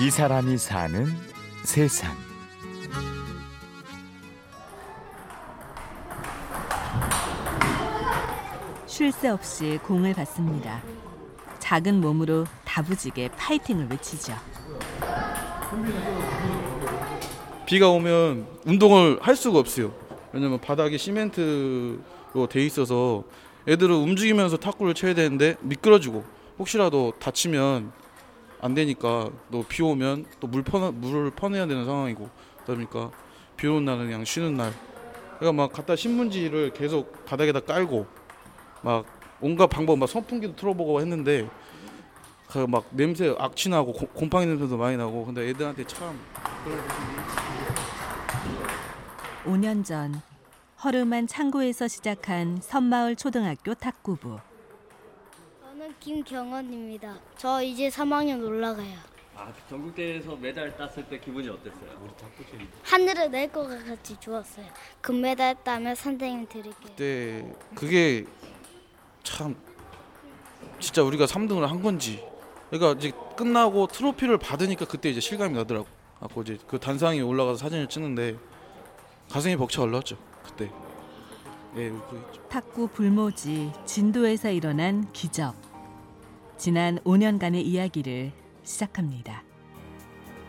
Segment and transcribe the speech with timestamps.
[0.00, 1.06] 이 사람이 사는
[1.64, 2.14] 세상.
[8.86, 10.82] 쉴 새 없이 공을 받습니다.
[11.58, 14.34] 작은 몸으로 다부지게 파이팅을 외치죠.
[17.66, 19.92] 비가 오면 운동을 할 수가 없어요.
[20.32, 23.24] 왜냐면 바닥이 시멘트로 돼 있어서
[23.66, 26.24] 애들은 움직이면서 탁구를 쳐야 되는데 미끄러지고
[26.58, 27.92] 혹시라도 다치면
[28.60, 32.28] 안 되니까 또 비 오면 또 물 퍼, 물을 퍼내야 되는 상황이고
[32.66, 33.10] 그러니까
[33.56, 34.72] 비 오는 날은 그냥 쉬는 날.
[35.38, 38.06] 그러니까 막 갖다 신문지를 계속 바닥에다 깔고
[38.82, 39.04] 막
[39.40, 41.48] 온갖 방법 막 선풍기도 틀어보고 했는데
[42.48, 46.18] 그 막 냄새 악취 나고 고- 곰팡이 냄새도 많이 나고 근데 애들한테 참
[46.64, 46.80] 그런
[49.44, 50.20] 5년 전
[50.82, 54.38] 허름한 창고에서 시작한 선마을 초등학교 탁구부.
[55.88, 57.18] 저는 김경원입니다.
[57.36, 58.96] 저 이제 3학년 올라가요.
[59.34, 62.14] 아, 전국대회에서 메달 땄을 때 기분이 어땠어요?
[62.82, 64.66] 하늘을 낼 것 같이 좋았어요.
[65.00, 66.74] 금메달 따면 선생님 드릴게요.
[66.82, 68.26] 그때 그게
[69.22, 69.56] 참
[70.80, 72.22] 진짜 우리가 3등을 한 건지
[72.70, 75.86] 그러니까 이제 끝나고 트로피를 받으니까 그때 이제 실감이 나더라고.
[76.20, 78.36] 아고 이제 그 단상에 올라가서 사진을 찍는데
[79.30, 80.70] 가슴이 벅차 올랐죠 그때.
[81.76, 82.48] 예, 울고 있죠.
[82.48, 85.67] 탁구 불모지 진도에서 일어난 기적.
[86.58, 88.32] 지난 5년간의 이야기를
[88.64, 89.44] 시작합니다.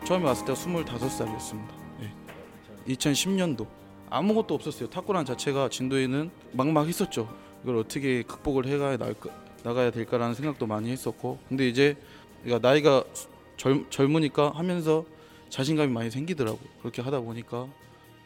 [0.04, 1.68] 처음에 왔을 때가 25살이었습니다.
[2.02, 2.92] 예.
[2.92, 3.68] 2010년도
[4.10, 4.90] 아무것도 없었어요.
[4.90, 7.32] 탁구란 자체가 진도에는 막막했었죠.
[7.62, 8.66] 이걸 어떻게 극복을
[8.96, 9.30] 나을까,
[9.62, 11.96] 나가야 될까라는 생각도 많이 했었고 근데 이제
[12.42, 13.04] 그러니까 나이가
[13.56, 15.04] 젊, 젊으니까 하면서
[15.48, 16.58] 자신감이 많이 생기더라고.
[16.80, 17.68] 그렇게 하다 보니까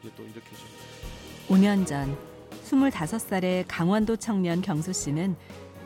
[0.00, 2.16] 이제 또 이렇게 좀 5년 전
[2.64, 5.36] 25살의 강원도 청년 경수 씨는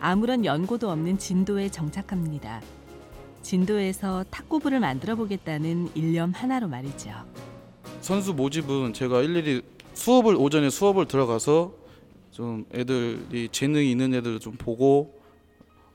[0.00, 2.62] 아무런 연고도 없는 진도에 정착합니다.
[3.42, 7.10] 진도에서 탁구부를 만들어 보겠다는 일념 하나로 말이죠.
[8.00, 9.62] 선수 모집은 제가 일일이
[9.94, 11.72] 수업을 오전에 수업을 들어가서
[12.31, 15.19] 좀 애들이 재능이 있는 애들을 좀 보고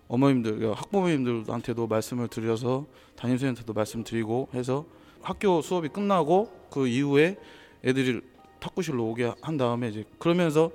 [0.09, 2.85] 어머님들 그러니까 학부모님들한테도 말씀을 드려서
[3.15, 4.85] 담임선생님한테도 말씀드리고 해서
[5.21, 7.37] 학교 수업이 끝나고 그 이후에
[7.85, 8.21] 애들이
[8.59, 10.71] 탁구실로 오게 한 다음에 이제 그러면서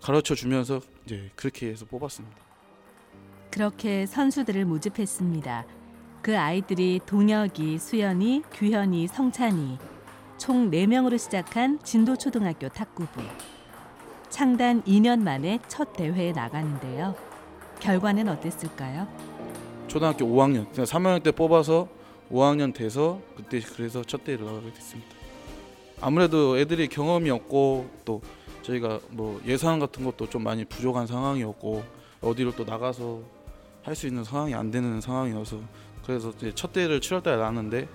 [0.00, 2.45] 가르쳐 주면서 이제 그렇게 해서 뽑았습니다.
[3.56, 5.64] 그렇게 선수들을 모집했습니다.
[6.20, 9.78] 그 아이들이 동혁이, 수연이, 규현이, 성찬이
[10.36, 13.22] 총 4명으로 시작한 진도초등학교 탁구부.
[14.28, 17.14] 창단 2년 만에 첫 대회에 나가는데요.
[17.80, 19.08] 결과는 어땠을까요?
[19.88, 21.88] 초등학교 5학년, 그냥 3학년 때 뽑아서
[22.30, 25.08] 5학년 돼서 그때 그래서 첫 대회를 나가게 됐습니다.
[26.02, 28.20] 아무래도 애들이 경험이 없고 또
[28.60, 31.82] 저희가 뭐 예산 같은 것도 좀 많이 부족한 상황이었고
[32.20, 33.35] 어디로 또 나가서
[33.86, 35.60] 할 수 있는 상황이 안 되는 상황이어서
[36.04, 37.88] 그래서 이제 첫 대회를 7월달에 나왔는데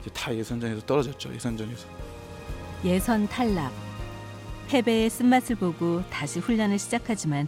[0.00, 1.86] 이제 다 예선전에서 떨어졌죠 예선전에서.
[2.84, 3.72] 예선 탈락.
[4.68, 7.46] 패배의 쓴맛을 보고 다시 훈련을 시작하지만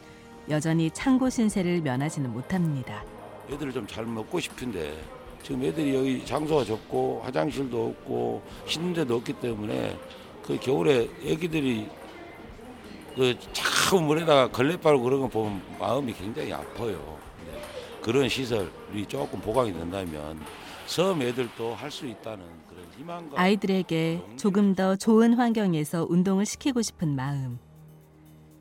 [0.49, 3.03] 여전히 창고 신세를 면하지는 못합니다.
[3.51, 4.97] 애들을 좀 잘 먹고 싶은데
[5.43, 9.99] 지금 애들이 여기 장소가 좁고 화장실도 없고 씻는 데도 없기 때문에
[10.47, 11.89] 그 겨울에 애기들이
[13.17, 17.19] 그 자꾸 물에다가 걸레 빨고 그런 거 보면 마음이 굉장히 아파요.
[17.47, 17.61] 네.
[18.03, 20.41] 그런 시설이 조금 보강이 된다면
[20.87, 27.15] 섬 애들도 할 수 있다는 그런 희망과 아이들에게 조금 더 좋은 환경에서 운동을 시키고 싶은
[27.15, 27.59] 마음.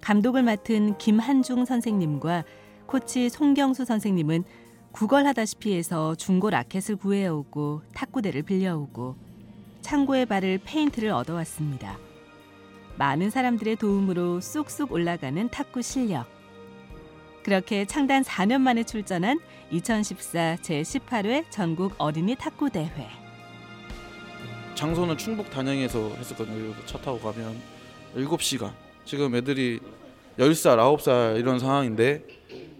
[0.02, 2.44] 감독을 맡은 김한중 선생님과
[2.86, 4.44] 코치 송경수 선생님은
[4.92, 9.16] 구걸하다시피 해서 중고 라켓을 구해오고 탁구대를 빌려오고
[9.82, 11.98] 창고에 바를 페인트를 얻어왔습니다.
[12.98, 16.39] 많은 사람들의 도움으로 쑥쑥 올라가는 탁구 실력.
[17.50, 19.40] 그렇게 창단 4년 만에 출전한
[19.72, 23.08] 2014 제18회 전국 어린이 탁구 대회.
[24.76, 26.76] 장소는 충북 단양에서 했었거든요.
[26.86, 27.60] 차 타고 가면
[28.16, 28.72] 7시간.
[29.04, 29.80] 지금 애들이
[30.38, 32.24] 10살, 9살 이런 상황인데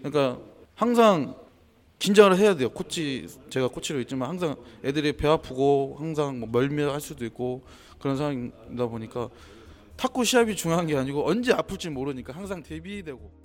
[0.04, 0.38] 그러니까
[0.76, 1.34] 항상
[1.98, 2.70] 긴장을 해야 돼요.
[2.70, 4.54] 코치 제가 코치로 있지만 항상
[4.84, 7.64] 애들이 배 아프고 항상 뭐 멀미할 수도 있고
[7.98, 9.30] 그런 상황이다 보니까
[9.96, 13.40] 탁구 시합이 중요한 게 아니고 언제 아플지 모르니까 항상 대비되고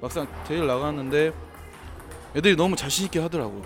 [0.00, 1.32] 막상 대회를 나갔는데
[2.34, 3.62] 애들이 너무 자신 있게 하더라고요.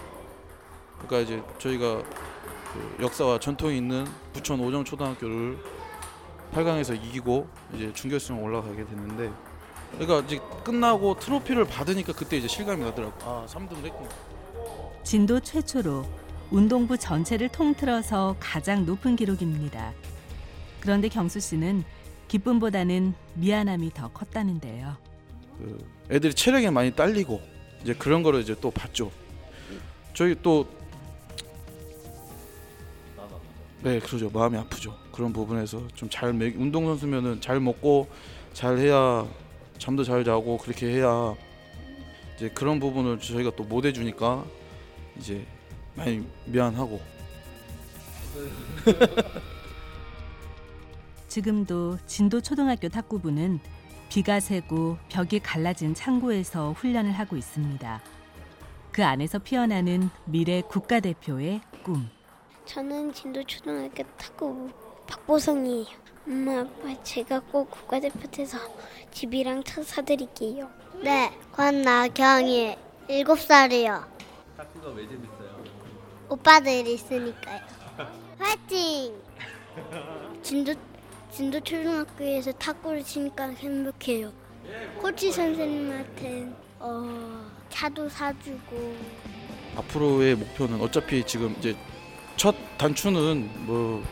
[0.98, 2.02] 그러니까 이제 저희가
[2.72, 5.58] 그 역사와 전통이 있는 부천 오정 초등학교를
[6.52, 9.30] 8강에서 이기고 이제 준결승 올라가게 됐는데
[9.98, 13.12] 그러니까 이제 끝나고 트로피를 받으니까 그때 이제 실감이 나더라고.
[13.28, 14.08] 아, 3등을 했구나.
[15.02, 16.04] 진도 최초로
[16.50, 19.92] 운동부 전체를 통틀어서 가장 높은 기록입니다.
[20.80, 21.84] 그런데 경수 씨는
[22.28, 25.09] 기쁨보다는 미안함이 더 컸다는데요.
[25.60, 27.40] 그 애들이 체력이 많이 딸리고
[27.82, 29.10] 이제 그런 거를 이제 또 봤죠.
[30.14, 30.66] 저희 또
[33.82, 34.28] 네, 그러죠.
[34.30, 34.96] 마음이 아프죠.
[35.12, 38.08] 그런 부분에서 좀 잘 운동 선수면은 잘 먹고
[38.52, 39.26] 잘 해야
[39.78, 41.34] 잠도 잘 자고 그렇게 해야
[42.36, 44.44] 이제 그런 부분을 저희가 또 못 해주니까
[45.18, 45.46] 이제
[45.94, 47.00] 많이 미안하고
[51.28, 53.60] 지금도 진도 초등학교 탁구부는
[54.10, 58.00] 비가 새고 벽이 갈라진 창고에서 훈련을 하고 있습니다.
[58.90, 62.10] 그 안에서 피어나는 미래 국가대표의 꿈.
[62.64, 64.68] 저는 진도 초등학교 탁구
[65.06, 65.86] 박보성이에요.
[66.26, 68.58] 엄마 아빠 제가 꼭 국가대표 돼서
[69.12, 70.68] 집이랑 차 사드릴게요.
[71.04, 72.76] 네, 권나경이
[73.06, 74.04] 일곱 살이요.
[74.56, 75.64] 탁구가 왜 재밌어요?
[76.28, 77.60] 오빠들 있으니까요.
[78.38, 79.14] 화이팅!
[80.42, 80.74] 진도
[81.32, 84.32] 진도 초등학교에서 탁구를 치니까 행복해요.
[85.00, 86.48] 코치 선생님한테
[86.78, 88.96] 어, 차도 사주고
[89.76, 91.76] 앞으로의 목표는 어차피 지금 이제
[92.36, 94.02] 첫 단추는 뭐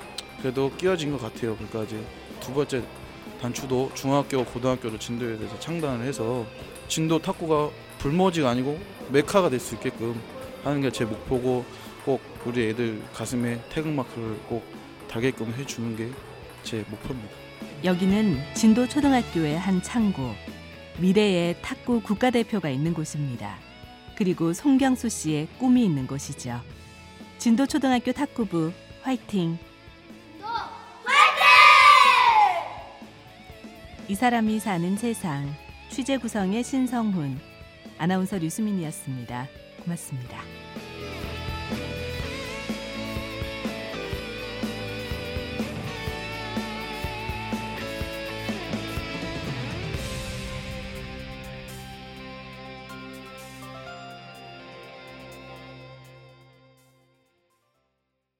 [0.40, 1.56] 그래도 끼워진 것 같아요.
[1.56, 2.00] 그러니까 이제
[2.40, 2.82] 두 번째
[3.40, 6.46] 단추도 중학교, 고등학교로 진도에 대해서 창단을 해서
[6.88, 8.78] 진도 탁구가 불모지가 아니고
[9.10, 10.20] 메카가 될 수 있게끔
[10.64, 11.64] 하는 게 제 목표고
[12.04, 14.64] 꼭 우리 애들 가슴에 태극마크를 꼭
[15.08, 16.08] 달게끔 해주는 게
[16.62, 17.34] 제 목표입니다.
[17.84, 20.34] 여기는 진도 초등학교의 한 창고.
[20.98, 23.56] 미래의 탁구 국가대표가 있는 곳입니다.
[24.16, 26.60] 그리고 송경수 씨의 꿈이 있는 곳이죠.
[27.38, 28.72] 진도 초등학교 탁구부
[29.02, 29.58] 화이팅!
[34.08, 35.54] 이 사람이 사는 세상
[35.90, 37.38] 취재 구성의 신성훈
[37.98, 39.46] 아나운서 류수민이었습니다.
[39.84, 40.40] 고맙습니다.